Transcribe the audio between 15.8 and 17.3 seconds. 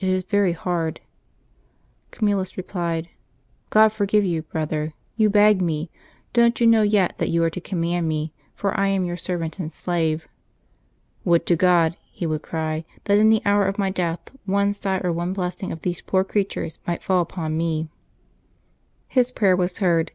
these poor creatures might fall